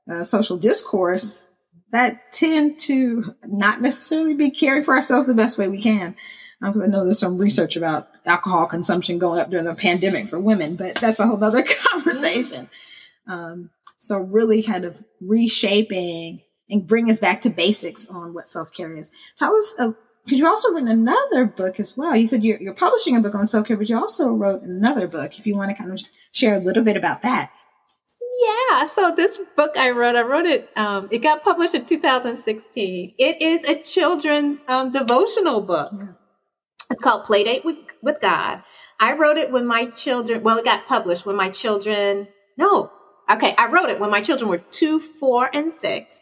uh, 0.10 0.24
social 0.24 0.58
discourse 0.58 1.48
that 1.92 2.32
tend 2.32 2.80
to 2.80 3.36
not 3.46 3.82
necessarily 3.82 4.34
be 4.34 4.50
caring 4.50 4.84
for 4.84 4.94
ourselves 4.94 5.26
the 5.26 5.34
best 5.34 5.58
way 5.58 5.68
we 5.68 5.82
can. 5.82 6.16
Because 6.62 6.82
I 6.82 6.88
know 6.88 7.04
there's 7.04 7.20
some 7.20 7.38
research 7.38 7.76
about 7.76 8.08
alcohol 8.26 8.68
consumption 8.68 9.18
going 9.18 9.40
up 9.40 9.50
during 9.50 9.66
the 9.66 9.74
pandemic 9.74 10.28
for 10.28 10.40
women, 10.40 10.76
but 10.76 10.96
that's 10.96 11.20
a 11.20 11.26
whole 11.26 11.44
other 11.44 11.64
conversation. 11.92 12.70
Um, 13.28 13.72
so 13.98 14.18
really 14.18 14.62
kind 14.64 14.86
of 14.86 15.04
reshaping 15.22 16.42
and 16.70 16.88
bring 16.88 17.10
us 17.10 17.20
back 17.20 17.42
to 17.42 17.50
basics 17.50 18.08
on 18.08 18.34
what 18.34 18.48
self-care 18.48 18.96
is. 18.96 19.12
Tell 19.38 19.56
us, 19.56 19.76
uh, 19.80 19.92
because 20.24 20.40
you 20.40 20.48
also 20.48 20.72
written 20.72 20.88
another 20.88 21.46
book 21.46 21.80
as 21.80 21.98
well. 21.98 22.16
You 22.16 22.28
said 22.28 22.44
you're, 22.44 22.62
you're 22.62 22.74
publishing 22.76 23.16
a 23.18 23.22
book 23.22 23.34
on 23.34 23.48
self-care, 23.48 23.76
but 23.76 23.90
you 23.90 23.98
also 23.98 24.34
wrote 24.34 24.62
another 24.62 25.08
book. 25.08 25.40
If 25.40 25.48
you 25.48 25.56
want 25.56 25.72
to 25.72 25.78
kind 25.78 25.92
of 25.92 26.00
share 26.32 26.54
a 26.54 26.60
little 26.60 26.84
bit 26.84 26.96
about 26.96 27.24
that. 27.24 27.52
Yeah, 28.42 28.86
so 28.86 29.14
this 29.16 29.40
book 29.56 29.78
I 29.78 29.92
wrote, 29.92 30.16
I 30.16 30.24
wrote 30.24 30.46
it, 30.46 30.70
um, 30.76 31.08
it 31.12 31.20
got 31.20 31.44
published 31.44 31.76
in 31.76 31.86
2016. 31.86 33.14
It 33.18 33.42
is 33.42 33.64
a 33.66 33.76
children's 33.76 34.64
um, 34.68 34.92
devotional 34.92 35.62
book. 35.62 35.92
Yeah. 35.96 36.08
It's 36.90 37.02
called 37.02 37.26
Playdate 37.26 37.64
with, 37.64 37.78
with 38.02 38.20
God. 38.20 38.64
I 39.00 39.14
wrote 39.14 39.38
it 39.38 39.52
when 39.52 39.68
my 39.68 39.86
children, 39.86 40.42
well, 40.44 40.58
it 40.58 40.66
got 40.66 40.88
published 40.88 41.26
when 41.26 41.36
my 41.36 41.50
children, 41.50 42.28
no, 42.58 42.92
okay, 43.30 43.54
I 43.58 43.68
wrote 43.68 43.90
it 43.90 44.00
when 44.00 44.10
my 44.10 44.22
children 44.22 44.50
were 44.50 44.58
two, 44.58 45.00
four, 45.00 45.50
and 45.54 45.72
six. 45.72 46.22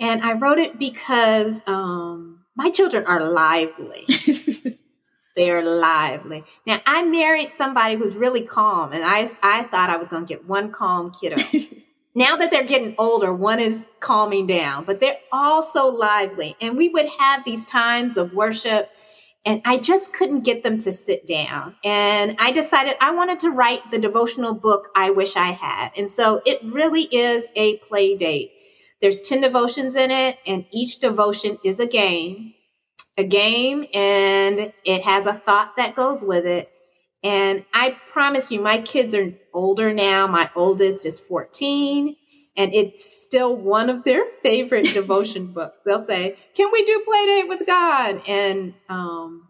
And 0.00 0.22
I 0.22 0.32
wrote 0.32 0.58
it 0.58 0.78
because 0.78 1.60
um, 1.66 2.44
my 2.56 2.70
children 2.70 3.04
are 3.06 3.22
lively. 3.22 4.06
They're 5.36 5.64
lively. 5.64 6.44
Now, 6.64 6.80
I 6.86 7.02
married 7.04 7.50
somebody 7.50 7.96
who's 7.96 8.14
really 8.14 8.42
calm, 8.42 8.92
and 8.92 9.04
I, 9.04 9.28
I 9.42 9.64
thought 9.64 9.90
I 9.90 9.96
was 9.96 10.08
going 10.08 10.26
to 10.26 10.28
get 10.28 10.46
one 10.46 10.70
calm 10.70 11.10
kiddo. 11.10 11.36
now 12.14 12.36
that 12.36 12.52
they're 12.52 12.64
getting 12.64 12.94
older, 12.98 13.32
one 13.32 13.58
is 13.58 13.86
calming 13.98 14.46
down, 14.46 14.84
but 14.84 15.00
they're 15.00 15.18
all 15.32 15.60
so 15.60 15.88
lively. 15.88 16.56
And 16.60 16.76
we 16.76 16.88
would 16.88 17.08
have 17.18 17.44
these 17.44 17.66
times 17.66 18.16
of 18.16 18.32
worship, 18.32 18.90
and 19.44 19.60
I 19.64 19.76
just 19.78 20.12
couldn't 20.12 20.42
get 20.42 20.62
them 20.62 20.78
to 20.78 20.92
sit 20.92 21.26
down. 21.26 21.74
And 21.84 22.36
I 22.38 22.52
decided 22.52 22.94
I 23.00 23.10
wanted 23.10 23.40
to 23.40 23.50
write 23.50 23.90
the 23.90 23.98
devotional 23.98 24.54
book 24.54 24.88
I 24.94 25.10
wish 25.10 25.36
I 25.36 25.50
had. 25.50 25.90
And 25.96 26.12
so 26.12 26.42
it 26.46 26.60
really 26.62 27.02
is 27.02 27.46
a 27.56 27.78
play 27.78 28.16
date. 28.16 28.52
There's 29.02 29.20
10 29.20 29.40
devotions 29.40 29.96
in 29.96 30.12
it, 30.12 30.38
and 30.46 30.64
each 30.70 31.00
devotion 31.00 31.58
is 31.64 31.80
a 31.80 31.86
game 31.86 32.54
a 33.16 33.24
game 33.24 33.86
and 33.94 34.72
it 34.84 35.02
has 35.02 35.26
a 35.26 35.34
thought 35.34 35.76
that 35.76 35.94
goes 35.94 36.24
with 36.24 36.46
it. 36.46 36.70
And 37.22 37.64
I 37.72 37.96
promise 38.12 38.50
you, 38.50 38.60
my 38.60 38.82
kids 38.82 39.14
are 39.14 39.32
older 39.54 39.94
now. 39.94 40.26
My 40.26 40.50
oldest 40.54 41.06
is 41.06 41.18
14, 41.18 42.16
and 42.56 42.74
it's 42.74 43.22
still 43.22 43.56
one 43.56 43.88
of 43.88 44.04
their 44.04 44.24
favorite 44.42 44.92
devotion 44.92 45.46
books. 45.54 45.78
They'll 45.86 46.04
say, 46.04 46.36
Can 46.54 46.70
we 46.70 46.84
do 46.84 47.02
play 47.06 47.26
date 47.26 47.48
with 47.48 47.66
God? 47.66 48.22
And, 48.28 48.74
um, 48.90 49.48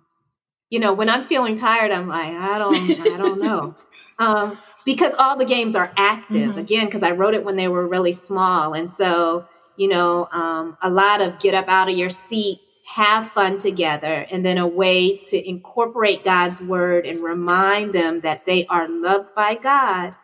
you 0.70 0.78
know, 0.78 0.92
when 0.92 1.10
I'm 1.10 1.24
feeling 1.24 1.56
tired, 1.56 1.90
I'm 1.90 2.08
like, 2.08 2.32
I 2.34 2.58
don't, 2.58 3.00
I 3.00 3.16
don't 3.16 3.40
know. 3.40 3.74
Um, 4.16 4.56
because 4.84 5.12
all 5.18 5.36
the 5.36 5.44
games 5.44 5.74
are 5.74 5.92
active 5.96 6.50
mm-hmm. 6.50 6.58
again, 6.60 6.84
because 6.84 7.02
I 7.02 7.10
wrote 7.10 7.34
it 7.34 7.44
when 7.44 7.56
they 7.56 7.66
were 7.66 7.84
really 7.84 8.12
small. 8.12 8.72
And 8.72 8.88
so, 8.88 9.48
you 9.76 9.88
know, 9.88 10.28
um, 10.30 10.78
a 10.80 10.88
lot 10.88 11.20
of 11.20 11.40
get 11.40 11.52
up 11.52 11.66
out 11.66 11.88
of 11.88 11.98
your 11.98 12.10
seat 12.10 12.60
have 12.84 13.30
fun 13.30 13.58
together, 13.58 14.26
and 14.30 14.44
then 14.44 14.58
a 14.58 14.66
way 14.66 15.16
to 15.16 15.48
incorporate 15.48 16.24
God's 16.24 16.60
word 16.60 17.06
and 17.06 17.22
remind 17.22 17.94
them 17.94 18.20
that 18.20 18.44
they 18.44 18.66
are 18.66 18.88
loved 18.88 19.34
by 19.34 19.54
God 19.54 20.14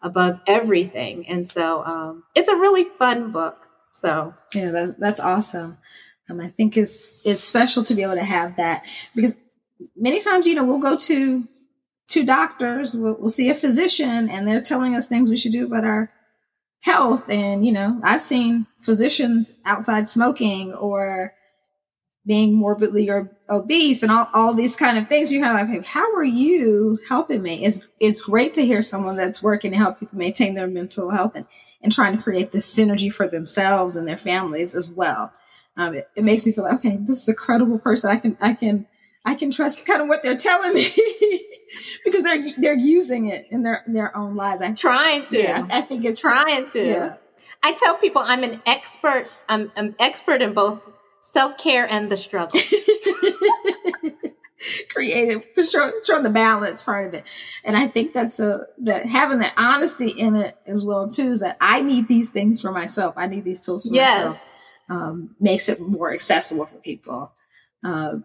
above 0.00 0.40
everything. 0.46 1.26
And 1.26 1.48
so 1.48 1.84
um, 1.84 2.24
it's 2.34 2.48
a 2.48 2.56
really 2.56 2.84
fun 2.98 3.32
book. 3.32 3.66
So 3.94 4.34
yeah, 4.54 4.70
that, 4.70 4.96
that's 5.00 5.20
awesome. 5.20 5.78
Um, 6.30 6.40
I 6.40 6.48
think 6.48 6.76
it's 6.76 7.20
it's 7.24 7.42
special 7.42 7.84
to 7.84 7.94
be 7.94 8.02
able 8.02 8.14
to 8.14 8.24
have 8.24 8.56
that 8.56 8.86
because 9.14 9.36
many 9.96 10.20
times 10.20 10.46
you 10.46 10.54
know 10.54 10.64
we'll 10.64 10.78
go 10.78 10.96
to 10.96 11.48
to 12.08 12.24
doctors, 12.24 12.94
we'll, 12.94 13.16
we'll 13.18 13.28
see 13.28 13.50
a 13.50 13.54
physician, 13.54 14.28
and 14.28 14.46
they're 14.46 14.62
telling 14.62 14.94
us 14.94 15.08
things 15.08 15.28
we 15.28 15.36
should 15.36 15.52
do 15.52 15.66
about 15.66 15.84
our 15.84 16.10
health. 16.80 17.28
And 17.28 17.66
you 17.66 17.72
know, 17.72 18.00
I've 18.02 18.22
seen 18.22 18.66
physicians 18.78 19.54
outside 19.64 20.06
smoking 20.08 20.74
or 20.74 21.34
being 22.26 22.54
morbidly 22.54 23.10
obese 23.50 24.02
and 24.02 24.10
all, 24.10 24.28
all 24.32 24.54
these 24.54 24.76
kind 24.76 24.96
of 24.96 25.08
things. 25.08 25.32
You're 25.32 25.42
kind 25.42 25.60
of 25.60 25.68
like, 25.68 25.86
how 25.86 26.14
are 26.14 26.24
you 26.24 26.98
helping 27.08 27.42
me? 27.42 27.64
It's 27.64 27.86
it's 28.00 28.22
great 28.22 28.54
to 28.54 28.64
hear 28.64 28.82
someone 28.82 29.16
that's 29.16 29.42
working 29.42 29.72
to 29.72 29.76
help 29.76 30.00
people 30.00 30.18
maintain 30.18 30.54
their 30.54 30.66
mental 30.66 31.10
health 31.10 31.32
and, 31.34 31.46
and 31.82 31.92
trying 31.92 32.16
to 32.16 32.22
create 32.22 32.52
this 32.52 32.72
synergy 32.72 33.12
for 33.12 33.28
themselves 33.28 33.96
and 33.96 34.08
their 34.08 34.16
families 34.16 34.74
as 34.74 34.90
well. 34.90 35.32
Um, 35.76 35.94
it, 35.94 36.08
it 36.16 36.24
makes 36.24 36.46
me 36.46 36.52
feel 36.52 36.64
like, 36.64 36.74
okay, 36.74 36.96
this 36.96 37.22
is 37.22 37.28
a 37.28 37.34
credible 37.34 37.78
person. 37.78 38.10
I 38.10 38.16
can 38.16 38.38
I 38.40 38.54
can 38.54 38.86
I 39.24 39.34
can 39.34 39.50
trust 39.50 39.84
kind 39.84 40.00
of 40.00 40.08
what 40.08 40.22
they're 40.22 40.36
telling 40.36 40.74
me 40.74 40.86
because 42.04 42.22
they're 42.22 42.42
they're 42.58 42.78
using 42.78 43.28
it 43.28 43.46
in 43.50 43.62
their 43.62 43.84
their 43.86 44.16
own 44.16 44.34
lives. 44.34 44.62
I'm 44.62 44.74
trying 44.74 45.24
to. 45.26 45.42
Yeah, 45.42 45.66
I 45.70 45.82
think 45.82 46.04
it's 46.04 46.20
trying 46.20 46.70
to. 46.70 46.86
Yeah. 46.86 47.16
I 47.62 47.72
tell 47.72 47.96
people 47.96 48.22
I'm 48.22 48.44
an 48.44 48.60
expert. 48.66 49.26
I'm, 49.48 49.72
I'm 49.74 49.94
expert 49.98 50.42
in 50.42 50.52
both 50.52 50.80
self 51.24 51.56
care 51.58 51.86
and 51.88 52.10
the 52.10 52.16
struggle. 52.16 52.60
Creative, 54.90 55.42
showing 56.04 56.22
the 56.22 56.30
balance 56.30 56.82
part 56.82 57.08
of 57.08 57.14
it, 57.14 57.24
and 57.64 57.76
I 57.76 57.86
think 57.86 58.14
that's 58.14 58.40
a 58.40 58.66
that 58.78 59.04
having 59.04 59.40
that 59.40 59.52
honesty 59.58 60.08
in 60.08 60.36
it 60.36 60.56
as 60.66 60.86
well 60.86 61.08
too. 61.10 61.32
Is 61.32 61.40
that 61.40 61.58
I 61.60 61.82
need 61.82 62.08
these 62.08 62.30
things 62.30 62.62
for 62.62 62.72
myself. 62.72 63.14
I 63.18 63.26
need 63.26 63.44
these 63.44 63.60
tools 63.60 63.86
for 63.86 63.94
yes. 63.94 64.24
myself. 64.24 64.42
Um, 64.88 65.36
makes 65.38 65.68
it 65.68 65.80
more 65.80 66.14
accessible 66.14 66.64
for 66.66 66.76
people. 66.76 67.32
Uh, 67.82 68.18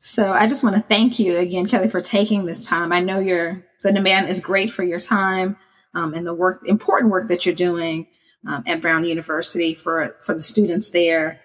so 0.00 0.32
I 0.32 0.46
just 0.46 0.64
want 0.64 0.76
to 0.76 0.82
thank 0.82 1.18
you 1.18 1.36
again, 1.36 1.66
Kelly, 1.66 1.88
for 1.88 2.00
taking 2.00 2.46
this 2.46 2.66
time. 2.66 2.90
I 2.90 3.00
know 3.00 3.18
your 3.18 3.62
the 3.82 3.92
demand 3.92 4.28
is 4.28 4.40
great 4.40 4.70
for 4.70 4.84
your 4.84 5.00
time 5.00 5.58
um, 5.94 6.14
and 6.14 6.26
the 6.26 6.34
work, 6.34 6.62
important 6.66 7.12
work 7.12 7.28
that 7.28 7.44
you're 7.44 7.54
doing 7.54 8.06
um, 8.46 8.62
at 8.66 8.80
Brown 8.80 9.04
University 9.04 9.74
for 9.74 10.16
for 10.22 10.32
the 10.32 10.40
students 10.40 10.90
there 10.90 11.41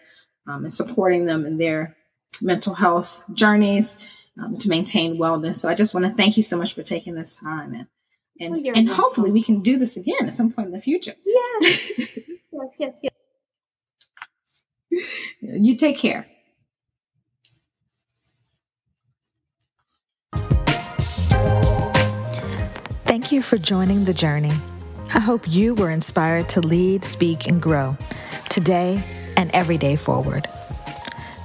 um, 0.47 0.63
and 0.63 0.73
supporting 0.73 1.25
them 1.25 1.45
in 1.45 1.57
their 1.57 1.95
mental 2.41 2.73
health 2.73 3.25
journeys 3.33 4.07
um, 4.41 4.57
to 4.57 4.69
maintain 4.69 5.17
wellness. 5.17 5.55
So 5.55 5.69
I 5.69 5.75
just 5.75 5.93
want 5.93 6.05
to 6.05 6.11
thank 6.11 6.37
you 6.37 6.43
so 6.43 6.57
much 6.57 6.73
for 6.73 6.83
taking 6.83 7.15
this 7.15 7.35
time 7.35 7.73
and 7.73 7.87
and, 8.39 8.53
oh, 8.53 8.71
and 8.75 8.87
hopefully 8.87 9.31
we 9.31 9.41
can 9.41 9.61
do 9.61 9.77
this 9.77 9.97
again 9.97 10.27
at 10.27 10.33
some 10.33 10.51
point 10.51 10.67
in 10.67 10.73
the 10.73 10.81
future. 10.81 11.13
Yes. 11.25 11.91
yes, 12.51 12.69
yes, 12.79 12.99
yes. 13.03 13.13
You 15.41 15.75
take 15.75 15.97
care. 15.97 16.25
Thank 23.05 23.31
you 23.31 23.41
for 23.41 23.57
joining 23.57 24.05
the 24.05 24.13
journey. 24.13 24.51
I 25.13 25.19
hope 25.19 25.47
you 25.47 25.73
were 25.75 25.91
inspired 25.91 26.49
to 26.49 26.61
lead, 26.61 27.03
speak, 27.03 27.47
and 27.47 27.61
grow 27.61 27.97
today 28.49 29.01
and 29.37 29.49
every 29.53 29.77
day 29.77 29.95
forward. 29.95 30.47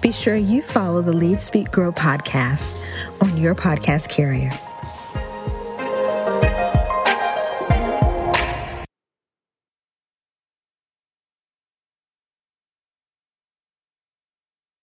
Be 0.00 0.10
sure 0.10 0.34
you 0.34 0.62
follow 0.62 1.00
the 1.02 1.12
Lead 1.12 1.40
Speak 1.40 1.70
Grow 1.70 1.92
podcast 1.92 2.82
on 3.20 3.36
your 3.36 3.54
podcast 3.54 4.08
carrier 4.08 4.50